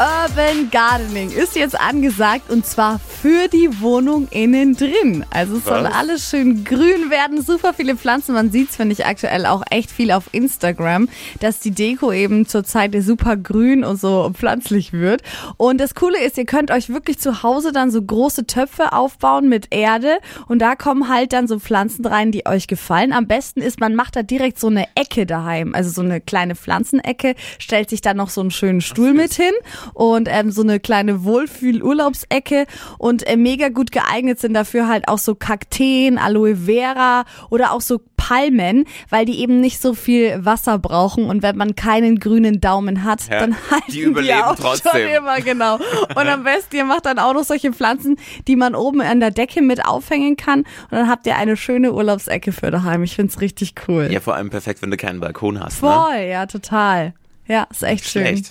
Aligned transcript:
Urban 0.00 0.70
Gardening 0.70 1.30
ist 1.30 1.56
jetzt 1.56 1.78
angesagt 1.78 2.48
und 2.50 2.64
zwar 2.64 2.98
für 2.98 3.48
die 3.48 3.82
Wohnung 3.82 4.28
innen 4.30 4.74
drin. 4.74 5.26
Also 5.28 5.58
es 5.58 5.64
soll 5.64 5.84
alles 5.84 6.30
schön 6.30 6.64
grün 6.64 7.10
werden, 7.10 7.42
super 7.42 7.74
viele 7.74 7.96
Pflanzen. 7.96 8.34
Man 8.34 8.50
sieht 8.50 8.70
es, 8.70 8.76
finde 8.76 8.94
ich, 8.94 9.04
aktuell 9.04 9.44
auch 9.44 9.62
echt 9.68 9.90
viel 9.90 10.10
auf 10.10 10.32
Instagram, 10.32 11.10
dass 11.40 11.60
die 11.60 11.72
Deko 11.72 12.12
eben 12.12 12.46
zurzeit 12.46 12.96
super 13.02 13.36
grün 13.36 13.84
und 13.84 14.00
so 14.00 14.30
pflanzlich 14.32 14.94
wird. 14.94 15.20
Und 15.58 15.78
das 15.82 15.94
Coole 15.94 16.24
ist, 16.24 16.38
ihr 16.38 16.46
könnt 16.46 16.70
euch 16.70 16.88
wirklich 16.88 17.18
zu 17.18 17.42
Hause 17.42 17.70
dann 17.70 17.90
so 17.90 18.00
große 18.00 18.46
Töpfe 18.46 18.94
aufbauen 18.94 19.50
mit 19.50 19.66
Erde 19.68 20.16
und 20.48 20.60
da 20.60 20.76
kommen 20.76 21.10
halt 21.10 21.34
dann 21.34 21.46
so 21.46 21.58
Pflanzen 21.58 22.06
rein, 22.06 22.32
die 22.32 22.46
euch 22.46 22.68
gefallen. 22.68 23.12
Am 23.12 23.26
besten 23.26 23.60
ist, 23.60 23.80
man 23.80 23.94
macht 23.94 24.16
da 24.16 24.22
direkt 24.22 24.58
so 24.58 24.68
eine 24.68 24.86
Ecke 24.94 25.26
daheim, 25.26 25.74
also 25.74 25.90
so 25.90 26.00
eine 26.00 26.22
kleine 26.22 26.54
Pflanzenecke, 26.54 27.34
stellt 27.58 27.90
sich 27.90 28.00
dann 28.00 28.16
noch 28.16 28.30
so 28.30 28.40
einen 28.40 28.50
schönen 28.50 28.80
Stuhl 28.80 29.12
mit 29.12 29.34
hin 29.34 29.52
und 29.94 30.28
ähm, 30.30 30.50
so 30.50 30.62
eine 30.62 30.80
kleine 30.80 31.24
Wohlfühl-Urlaubsecke 31.24 32.66
und 32.98 33.26
äh, 33.26 33.36
mega 33.36 33.68
gut 33.68 33.92
geeignet 33.92 34.38
sind 34.40 34.54
dafür 34.54 34.88
halt 34.88 35.08
auch 35.08 35.18
so 35.18 35.34
Kakteen, 35.34 36.18
Aloe 36.18 36.56
Vera 36.56 37.24
oder 37.50 37.72
auch 37.72 37.80
so 37.80 38.00
Palmen, 38.16 38.84
weil 39.08 39.24
die 39.24 39.40
eben 39.40 39.60
nicht 39.60 39.80
so 39.80 39.94
viel 39.94 40.44
Wasser 40.44 40.78
brauchen 40.78 41.24
und 41.24 41.42
wenn 41.42 41.56
man 41.56 41.74
keinen 41.74 42.18
grünen 42.20 42.60
Daumen 42.60 43.04
hat, 43.04 43.28
Ja, 43.30 43.40
dann 43.40 43.56
halten 43.70 43.90
die 43.92 44.00
überleben 44.02 44.42
auch 44.42 44.56
trotzdem. 44.56 44.92
schon 44.92 45.00
immer, 45.00 45.40
genau. 45.40 45.76
Und 45.76 46.28
am 46.28 46.44
besten, 46.44 46.76
ihr 46.76 46.84
macht 46.84 47.06
dann 47.06 47.18
auch 47.18 47.32
noch 47.32 47.44
solche 47.44 47.72
Pflanzen, 47.72 48.16
die 48.46 48.56
man 48.56 48.74
oben 48.74 49.00
an 49.00 49.20
der 49.20 49.30
Decke 49.30 49.62
mit 49.62 49.84
aufhängen 49.86 50.36
kann 50.36 50.60
und 50.60 50.92
dann 50.92 51.08
habt 51.08 51.26
ihr 51.26 51.36
eine 51.36 51.56
schöne 51.56 51.92
Urlaubsecke 51.94 52.52
für 52.52 52.70
daheim. 52.70 53.02
Ich 53.02 53.14
find's 53.16 53.40
richtig 53.40 53.74
cool. 53.88 54.08
Ja, 54.10 54.20
vor 54.20 54.34
allem 54.34 54.50
perfekt, 54.50 54.82
wenn 54.82 54.90
du 54.90 54.96
keinen 54.98 55.20
Balkon 55.20 55.58
hast. 55.58 55.82
Ne? 55.82 55.88
Voll, 55.88 56.20
ja, 56.28 56.44
total. 56.46 57.14
Ja, 57.46 57.66
ist 57.70 57.82
echt 57.82 58.04
schön. 58.08 58.22
Schlecht. 58.26 58.46